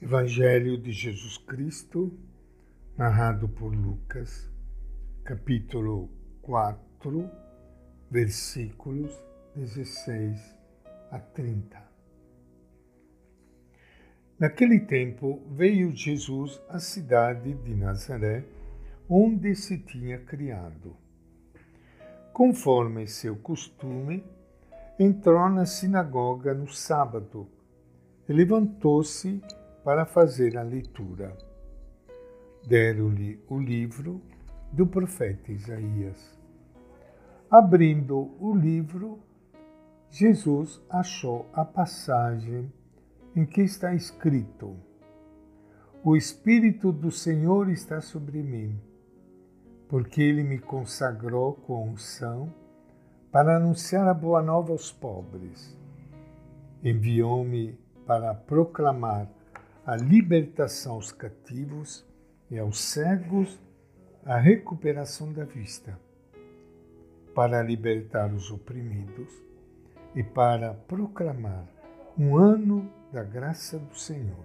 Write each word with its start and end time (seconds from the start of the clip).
Evangelho 0.00 0.76
de 0.76 0.92
Jesus 0.92 1.38
Cristo, 1.38 2.12
narrado 2.98 3.48
por 3.48 3.74
Lucas, 3.74 4.46
capítulo 5.24 6.10
4, 6.42 7.30
versículos 8.10 9.10
16 9.54 10.38
a 11.10 11.18
30. 11.18 11.82
Naquele 14.38 14.80
tempo 14.80 15.42
veio 15.50 15.96
Jesus 15.96 16.60
à 16.68 16.78
cidade 16.78 17.54
de 17.54 17.74
Nazaré, 17.74 18.44
onde 19.08 19.54
se 19.54 19.78
tinha 19.78 20.18
criado. 20.18 20.94
Conforme 22.34 23.06
seu 23.06 23.34
costume, 23.36 24.22
entrou 24.98 25.48
na 25.48 25.64
sinagoga 25.64 26.52
no 26.52 26.70
sábado 26.70 27.48
e 28.28 28.32
levantou-se 28.34 29.40
para 29.86 30.04
fazer 30.04 30.58
a 30.58 30.62
leitura. 30.62 31.38
Deram-lhe 32.66 33.40
o 33.48 33.56
livro 33.56 34.20
do 34.72 34.84
profeta 34.84 35.52
Isaías. 35.52 36.36
Abrindo 37.48 38.34
o 38.40 38.52
livro, 38.52 39.20
Jesus 40.10 40.82
achou 40.90 41.46
a 41.52 41.64
passagem 41.64 42.72
em 43.36 43.46
que 43.46 43.60
está 43.60 43.94
escrito: 43.94 44.76
O 46.02 46.16
Espírito 46.16 46.90
do 46.90 47.12
Senhor 47.12 47.70
está 47.70 48.00
sobre 48.00 48.42
mim, 48.42 48.76
porque 49.88 50.20
ele 50.20 50.42
me 50.42 50.58
consagrou 50.58 51.54
com 51.54 51.90
unção 51.90 52.52
para 53.30 53.56
anunciar 53.56 54.08
a 54.08 54.14
boa 54.14 54.42
nova 54.42 54.72
aos 54.72 54.90
pobres. 54.90 55.78
Enviou-me 56.82 57.78
para 58.04 58.34
proclamar 58.34 59.35
a 59.86 59.94
libertação 59.94 60.94
aos 60.94 61.12
cativos 61.12 62.04
e 62.50 62.58
aos 62.58 62.80
cegos 62.80 63.56
a 64.24 64.36
recuperação 64.36 65.32
da 65.32 65.44
vista, 65.44 65.96
para 67.32 67.62
libertar 67.62 68.34
os 68.34 68.50
oprimidos 68.50 69.32
e 70.12 70.24
para 70.24 70.74
proclamar 70.74 71.68
um 72.18 72.36
ano 72.36 72.90
da 73.12 73.22
graça 73.22 73.78
do 73.78 73.96
Senhor. 73.96 74.44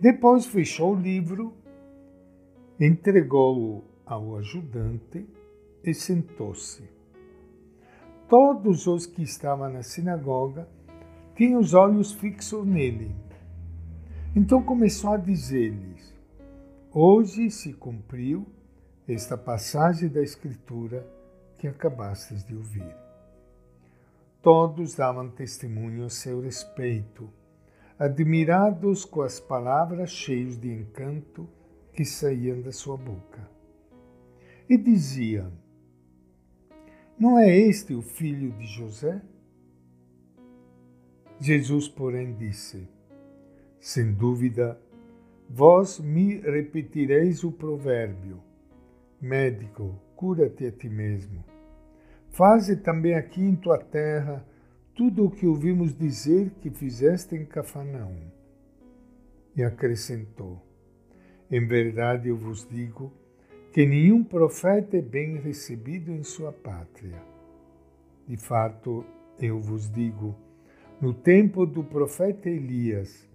Depois 0.00 0.46
fechou 0.46 0.94
o 0.94 1.00
livro, 1.00 1.52
entregou-o 2.78 3.82
ao 4.06 4.36
ajudante 4.36 5.28
e 5.82 5.92
sentou-se. 5.92 6.88
Todos 8.28 8.86
os 8.86 9.06
que 9.06 9.22
estavam 9.22 9.68
na 9.70 9.82
sinagoga 9.82 10.68
tinha 11.38 11.56
os 11.56 11.72
olhos 11.72 12.10
fixos 12.10 12.66
nele. 12.66 13.14
Então 14.34 14.60
começou 14.60 15.12
a 15.12 15.16
dizer-lhes: 15.16 16.12
Hoje 16.92 17.48
se 17.48 17.72
cumpriu 17.72 18.44
esta 19.06 19.38
passagem 19.38 20.08
da 20.08 20.20
Escritura 20.20 21.08
que 21.56 21.68
acabastes 21.68 22.44
de 22.44 22.56
ouvir. 22.56 22.92
Todos 24.42 24.96
davam 24.96 25.30
testemunho 25.30 26.04
a 26.04 26.10
seu 26.10 26.40
respeito, 26.40 27.30
admirados 27.96 29.04
com 29.04 29.22
as 29.22 29.38
palavras 29.38 30.10
cheias 30.10 30.58
de 30.58 30.68
encanto 30.72 31.48
que 31.92 32.04
saíam 32.04 32.60
da 32.60 32.72
sua 32.72 32.96
boca. 32.96 33.48
E 34.68 34.76
diziam: 34.76 35.52
Não 37.16 37.38
é 37.38 37.56
este 37.56 37.94
o 37.94 38.02
filho 38.02 38.50
de 38.58 38.66
José? 38.66 39.22
Jesus, 41.40 41.88
porém, 41.88 42.34
disse: 42.34 42.88
Sem 43.78 44.12
dúvida, 44.12 44.80
vós 45.48 46.00
me 46.00 46.38
repetireis 46.38 47.44
o 47.44 47.52
provérbio: 47.52 48.42
Médico, 49.20 49.94
cura-te 50.16 50.66
a 50.66 50.72
ti 50.72 50.88
mesmo. 50.88 51.44
Faze 52.30 52.76
também 52.76 53.14
aqui 53.14 53.40
em 53.40 53.54
tua 53.54 53.78
terra 53.78 54.44
tudo 54.94 55.26
o 55.26 55.30
que 55.30 55.46
ouvimos 55.46 55.96
dizer 55.96 56.50
que 56.60 56.70
fizeste 56.70 57.36
em 57.36 57.44
Cafarnaum. 57.44 58.30
E 59.54 59.62
acrescentou: 59.62 60.60
Em 61.48 61.64
verdade 61.64 62.28
eu 62.28 62.36
vos 62.36 62.68
digo 62.68 63.12
que 63.72 63.86
nenhum 63.86 64.24
profeta 64.24 64.96
é 64.96 65.02
bem 65.02 65.36
recebido 65.36 66.10
em 66.10 66.24
sua 66.24 66.52
pátria. 66.52 67.22
De 68.26 68.36
fato, 68.36 69.04
eu 69.38 69.60
vos 69.60 69.88
digo, 69.88 70.34
no 71.00 71.14
tempo 71.14 71.64
do 71.64 71.84
profeta 71.84 72.50
Elias, 72.50 73.28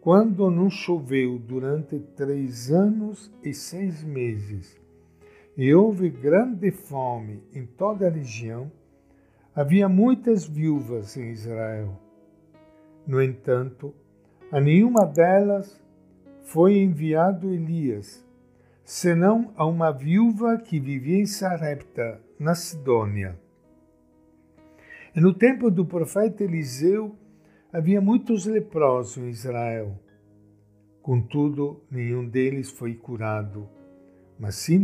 quando 0.00 0.50
não 0.50 0.68
choveu 0.68 1.38
durante 1.38 1.98
três 1.98 2.70
anos 2.70 3.32
e 3.42 3.54
seis 3.54 4.02
meses, 4.04 4.78
e 5.56 5.74
houve 5.74 6.10
grande 6.10 6.70
fome 6.70 7.42
em 7.54 7.64
toda 7.64 8.06
a 8.06 8.10
região, 8.10 8.70
havia 9.54 9.88
muitas 9.88 10.46
viúvas 10.46 11.16
em 11.16 11.30
Israel. 11.30 11.98
No 13.06 13.22
entanto, 13.22 13.94
a 14.52 14.60
nenhuma 14.60 15.06
delas 15.06 15.80
foi 16.44 16.78
enviado 16.78 17.52
Elias, 17.52 18.24
senão 18.84 19.52
a 19.56 19.64
uma 19.64 19.90
viúva 19.90 20.58
que 20.58 20.78
vivia 20.78 21.18
em 21.18 21.26
Sarepta, 21.26 22.20
na 22.38 22.54
Sidônia. 22.54 23.38
No 25.14 25.34
tempo 25.34 25.72
do 25.72 25.84
profeta 25.84 26.44
Eliseu 26.44 27.16
havia 27.72 28.00
muitos 28.00 28.46
leprosos 28.46 29.18
em 29.18 29.28
Israel. 29.28 29.98
Contudo, 31.02 31.82
nenhum 31.90 32.28
deles 32.28 32.70
foi 32.70 32.94
curado, 32.94 33.68
mas 34.38 34.54
sim 34.54 34.80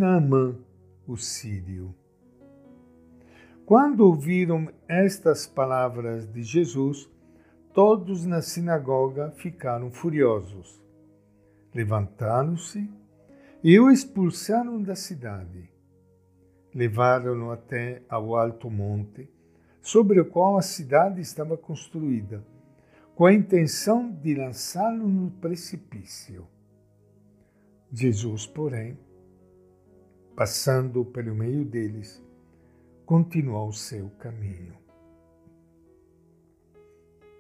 o 1.06 1.16
sírio. 1.16 1.94
Quando 3.64 4.00
ouviram 4.00 4.68
estas 4.88 5.46
palavras 5.46 6.26
de 6.26 6.42
Jesus, 6.42 7.08
todos 7.72 8.26
na 8.26 8.42
sinagoga 8.42 9.30
ficaram 9.36 9.92
furiosos. 9.92 10.82
Levantaram-se 11.72 12.90
e 13.62 13.78
o 13.78 13.92
expulsaram 13.92 14.82
da 14.82 14.96
cidade. 14.96 15.70
Levaram-no 16.74 17.52
até 17.52 18.02
ao 18.08 18.34
alto 18.34 18.68
monte 18.68 19.35
sobre 19.86 20.18
o 20.18 20.26
qual 20.26 20.58
a 20.58 20.62
cidade 20.62 21.20
estava 21.20 21.56
construída, 21.56 22.44
com 23.14 23.24
a 23.24 23.32
intenção 23.32 24.10
de 24.10 24.34
lançá-lo 24.34 25.06
no 25.06 25.30
precipício. 25.30 26.44
Jesus, 27.92 28.48
porém, 28.48 28.98
passando 30.34 31.04
pelo 31.04 31.36
meio 31.36 31.64
deles, 31.64 32.20
continuou 33.04 33.68
o 33.68 33.72
seu 33.72 34.10
caminho. 34.18 34.76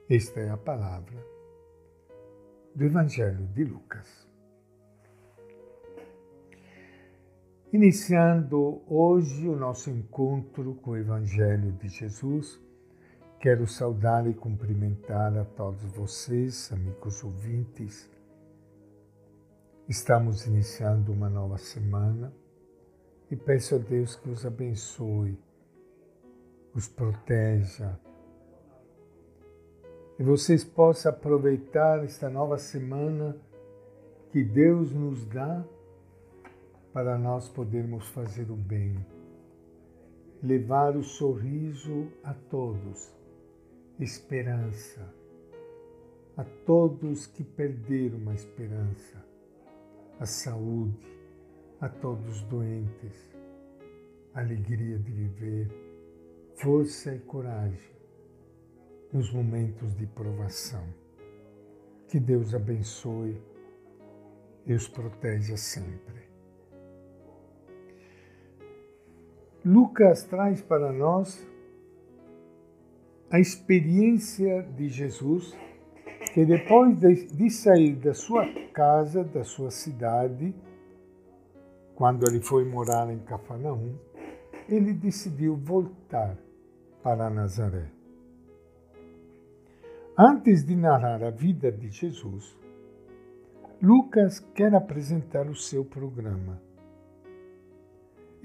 Esta 0.08 0.38
é 0.38 0.48
a 0.48 0.56
palavra 0.56 1.20
do 2.76 2.84
Evangelho 2.84 3.44
de 3.48 3.64
Lucas. 3.64 4.25
Iniciando 7.76 8.80
hoje 8.88 9.46
o 9.46 9.54
nosso 9.54 9.90
encontro 9.90 10.76
com 10.76 10.92
o 10.92 10.96
Evangelho 10.96 11.72
de 11.72 11.88
Jesus, 11.88 12.58
quero 13.38 13.66
saudar 13.66 14.26
e 14.26 14.32
cumprimentar 14.32 15.36
a 15.36 15.44
todos 15.44 15.82
vocês, 15.92 16.72
amigos 16.72 17.22
ouvintes. 17.22 18.10
Estamos 19.86 20.46
iniciando 20.46 21.12
uma 21.12 21.28
nova 21.28 21.58
semana 21.58 22.32
e 23.30 23.36
peço 23.36 23.74
a 23.74 23.78
Deus 23.78 24.16
que 24.16 24.30
os 24.30 24.46
abençoe, 24.46 25.38
os 26.74 26.88
proteja 26.88 27.94
e 30.18 30.22
vocês 30.22 30.64
possam 30.64 31.12
aproveitar 31.12 32.02
esta 32.02 32.30
nova 32.30 32.56
semana 32.56 33.36
que 34.32 34.42
Deus 34.42 34.94
nos 34.94 35.26
dá 35.26 35.62
para 36.96 37.18
nós 37.18 37.46
podermos 37.46 38.08
fazer 38.08 38.50
o 38.50 38.56
bem, 38.56 38.96
levar 40.42 40.96
o 40.96 41.02
sorriso 41.02 42.10
a 42.24 42.32
todos, 42.32 43.14
esperança, 44.00 45.06
a 46.38 46.42
todos 46.64 47.26
que 47.26 47.44
perderam 47.44 48.30
a 48.30 48.34
esperança, 48.34 49.22
a 50.18 50.24
saúde, 50.24 51.06
a 51.82 51.88
todos 51.90 52.40
doentes, 52.44 53.30
alegria 54.32 54.98
de 54.98 55.12
viver, 55.12 55.68
força 56.54 57.14
e 57.14 57.18
coragem 57.18 57.94
nos 59.12 59.30
momentos 59.34 59.94
de 59.94 60.06
provação. 60.06 60.88
Que 62.08 62.18
Deus 62.18 62.54
abençoe 62.54 63.38
e 64.64 64.72
os 64.72 64.88
proteja 64.88 65.58
sempre. 65.58 66.35
Lucas 69.66 70.22
traz 70.22 70.62
para 70.62 70.92
nós 70.92 71.44
a 73.28 73.40
experiência 73.40 74.62
de 74.62 74.88
Jesus 74.88 75.52
que 76.32 76.46
depois 76.46 77.00
de, 77.00 77.50
sair 77.50 77.96
da 77.96 78.14
sua 78.14 78.46
casa, 78.72 79.24
da 79.24 79.42
sua 79.42 79.72
cidade, 79.72 80.54
quando 81.96 82.28
ele 82.28 82.40
foi 82.40 82.64
morar 82.64 83.12
em 83.12 83.18
Cafarnaum, 83.18 83.98
ele 84.68 84.92
decidiu 84.92 85.56
voltar 85.56 86.38
para 87.02 87.28
Nazaré. 87.28 87.90
Antes 90.16 90.64
de 90.64 90.76
narrar 90.76 91.24
a 91.24 91.30
vida 91.30 91.72
de 91.72 91.90
Jesus, 91.90 92.56
Lucas 93.82 94.38
quer 94.54 94.72
apresentar 94.76 95.48
o 95.48 95.56
seu 95.56 95.84
programa. 95.84 96.65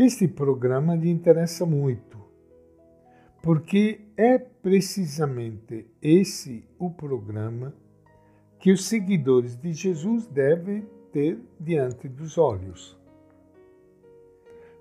Este 0.03 0.27
programa 0.27 0.95
lhe 0.95 1.11
interessa 1.11 1.63
muito, 1.63 2.17
porque 3.39 4.01
é 4.17 4.39
precisamente 4.39 5.85
esse 6.01 6.67
o 6.79 6.89
programa 6.89 7.71
que 8.59 8.71
os 8.71 8.85
seguidores 8.85 9.55
de 9.55 9.71
Jesus 9.73 10.25
devem 10.25 10.87
ter 11.13 11.39
diante 11.59 12.09
dos 12.09 12.39
olhos. 12.39 12.99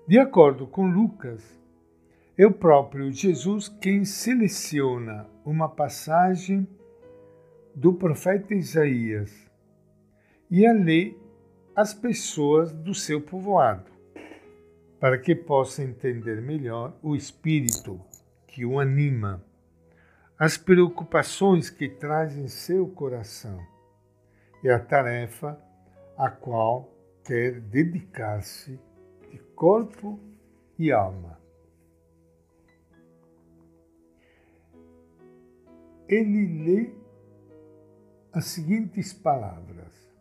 De 0.07 0.17
acordo 0.17 0.65
com 0.65 0.89
Lucas, 0.89 1.43
é 2.35 2.47
o 2.47 2.51
próprio 2.51 3.11
Jesus 3.11 3.69
quem 3.69 4.03
seleciona 4.03 5.29
uma 5.45 5.69
passagem 5.69 6.67
do 7.75 7.93
profeta 7.93 8.55
Isaías 8.55 9.31
e 10.49 10.65
a 10.65 10.73
lê 10.73 11.15
às 11.75 11.93
pessoas 11.93 12.71
do 12.71 12.95
seu 12.95 13.21
povoado, 13.21 14.00
para 15.01 15.17
que 15.17 15.33
possa 15.33 15.83
entender 15.83 16.39
melhor 16.43 16.95
o 17.01 17.15
espírito 17.15 17.99
que 18.45 18.63
o 18.63 18.79
anima, 18.79 19.43
as 20.37 20.57
preocupações 20.57 21.71
que 21.71 21.89
traz 21.89 22.37
em 22.37 22.47
seu 22.47 22.87
coração 22.87 23.59
e 24.63 24.69
a 24.69 24.77
tarefa 24.77 25.59
a 26.15 26.29
qual 26.29 26.95
quer 27.23 27.59
dedicar-se 27.59 28.79
de 29.31 29.39
corpo 29.55 30.19
e 30.77 30.91
alma. 30.91 31.39
Ele 36.07 36.63
lê 36.63 36.93
as 38.31 38.45
seguintes 38.45 39.13
palavras: 39.13 40.13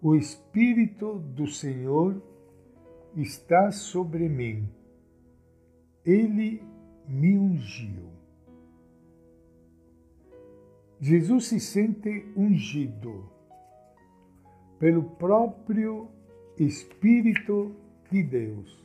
O 0.00 0.14
Espírito 0.14 1.18
do 1.18 1.46
Senhor 1.46 2.22
está 3.16 3.70
sobre 3.70 4.28
mim. 4.28 4.68
Ele 6.04 6.62
me 7.06 7.38
ungiu. 7.38 8.10
Jesus 11.00 11.46
se 11.46 11.58
sente 11.58 12.32
ungido 12.36 13.28
pelo 14.78 15.02
próprio 15.02 16.08
Espírito 16.56 17.74
de 18.10 18.22
Deus, 18.22 18.84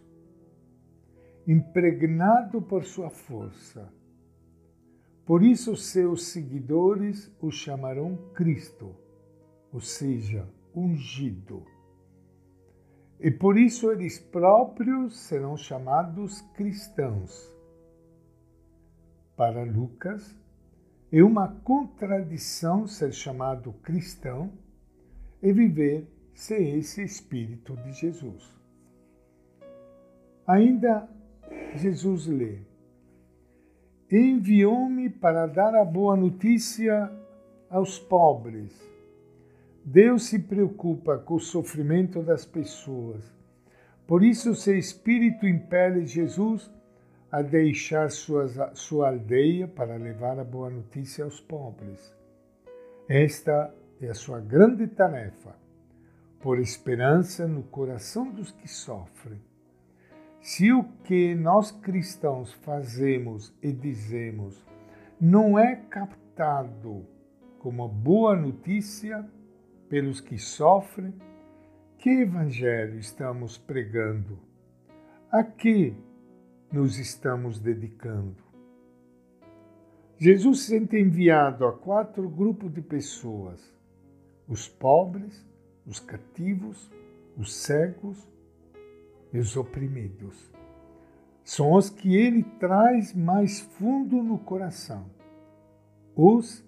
impregnado 1.47 2.61
por 2.61 2.83
sua 2.85 3.09
força. 3.09 3.91
Por 5.25 5.43
isso, 5.43 5.75
seus 5.75 6.27
seguidores 6.27 7.31
o 7.41 7.51
chamarão 7.51 8.17
Cristo, 8.33 8.95
ou 9.71 9.81
seja, 9.81 10.47
ungido. 10.73 11.76
E 13.19 13.31
por 13.31 13.57
isso 13.57 13.91
eles 13.91 14.19
próprios 14.19 15.17
serão 15.17 15.57
chamados 15.57 16.41
cristãos. 16.55 17.51
Para 19.35 19.63
Lucas, 19.63 20.35
é 21.11 21.23
uma 21.23 21.47
contradição 21.63 22.85
ser 22.85 23.13
chamado 23.13 23.73
cristão 23.81 24.51
e 25.41 25.51
viver 25.51 26.07
sem 26.33 26.77
esse 26.77 27.03
Espírito 27.03 27.75
de 27.77 27.91
Jesus. 27.93 28.55
Ainda 30.45 31.09
Jesus 31.75 32.27
lê: 32.27 32.59
Enviou-me 34.11 35.09
para 35.09 35.47
dar 35.47 35.75
a 35.75 35.83
boa 35.83 36.15
notícia 36.15 37.11
aos 37.69 37.99
pobres. 37.99 38.96
Deus 39.89 40.23
se 40.23 40.37
preocupa 40.37 41.17
com 41.17 41.35
o 41.35 41.39
sofrimento 41.39 42.21
das 42.21 42.43
pessoas. 42.43 43.23
Por 44.05 44.21
isso, 44.21 44.53
seu 44.53 44.77
Espírito 44.77 45.47
impele 45.47 46.05
Jesus 46.05 46.69
a 47.31 47.41
deixar 47.41 48.11
sua, 48.11 48.75
sua 48.75 49.07
aldeia 49.07 49.65
para 49.65 49.95
levar 49.95 50.37
a 50.39 50.43
boa 50.43 50.69
notícia 50.69 51.23
aos 51.23 51.39
pobres. 51.39 52.13
Esta 53.07 53.73
é 54.01 54.09
a 54.09 54.13
sua 54.13 54.41
grande 54.41 54.87
tarefa, 54.87 55.55
por 56.41 56.59
esperança 56.59 57.47
no 57.47 57.63
coração 57.63 58.29
dos 58.29 58.51
que 58.51 58.67
sofrem 58.67 59.39
se 60.41 60.71
o 60.71 60.83
que 61.05 61.33
nós 61.33 61.71
cristãos 61.71 62.51
fazemos 62.53 63.53
e 63.61 63.71
dizemos 63.71 64.61
não 65.19 65.57
é 65.57 65.75
captado 65.75 67.05
como 67.59 67.87
boa 67.87 68.35
notícia 68.35 69.25
pelos 69.89 70.21
que 70.21 70.37
sofrem, 70.37 71.13
que 71.97 72.09
evangelho 72.09 72.99
estamos 72.99 73.57
pregando? 73.57 74.39
A 75.31 75.43
que 75.43 75.95
nos 76.71 76.97
estamos 76.99 77.59
dedicando? 77.59 78.47
Jesus 80.17 80.61
se 80.61 80.67
sente 80.71 80.97
enviado 80.97 81.65
a 81.65 81.73
quatro 81.73 82.29
grupos 82.29 82.73
de 82.73 82.81
pessoas: 82.81 83.61
os 84.47 84.67
pobres, 84.67 85.45
os 85.85 85.99
cativos, 85.99 86.91
os 87.37 87.55
cegos 87.55 88.27
e 89.31 89.39
os 89.39 89.55
oprimidos. 89.55 90.51
São 91.43 91.73
os 91.73 91.89
que 91.89 92.15
ele 92.15 92.43
traz 92.59 93.13
mais 93.13 93.61
fundo 93.61 94.21
no 94.21 94.37
coração, 94.39 95.09
os 96.15 96.65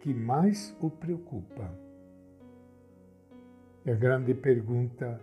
que 0.00 0.14
mais 0.14 0.76
o 0.80 0.88
preocupam. 0.88 1.85
E 3.86 3.90
a 3.92 3.94
grande 3.94 4.34
pergunta 4.34 5.20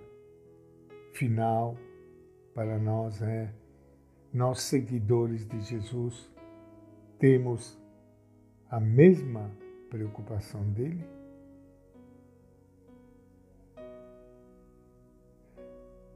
final 1.11 1.77
para 2.55 2.79
nós 2.79 3.21
é: 3.21 3.53
nós, 4.33 4.61
seguidores 4.61 5.45
de 5.45 5.59
Jesus, 5.59 6.31
temos 7.19 7.77
a 8.69 8.79
mesma 8.79 9.51
preocupação 9.89 10.63
dele? 10.71 11.05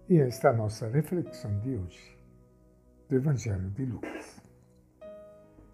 E 0.10 0.18
esta 0.18 0.48
é 0.48 0.52
a 0.52 0.56
nossa 0.56 0.88
reflexão 0.88 1.60
de 1.60 1.76
hoje 1.76 2.18
do 3.10 3.16
Evangelho 3.18 3.70
de 3.72 3.84
Lucas. 3.84 4.47